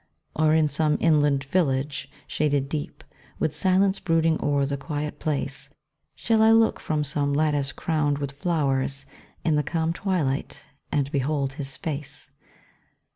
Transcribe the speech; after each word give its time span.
Or 0.35 0.55
in 0.55 0.67
some 0.67 0.97
inland 0.99 1.43
village, 1.43 2.09
shaded 2.25 2.67
deep, 2.69 3.03
With 3.37 3.55
silence 3.55 3.99
brooding 3.99 4.43
o'er 4.43 4.65
the 4.65 4.75
quiet 4.75 5.19
place, 5.19 5.69
Shall 6.15 6.41
I 6.41 6.49
look 6.51 6.79
from 6.79 7.03
some 7.03 7.35
lattice 7.35 7.71
crowned 7.71 8.17
with 8.17 8.31
flowers, 8.31 9.05
In 9.45 9.57
the 9.57 9.61
calm 9.63 9.93
twilight 9.93 10.65
and 10.91 11.11
behold 11.11 11.53
his 11.53 11.77
face? 11.77 12.31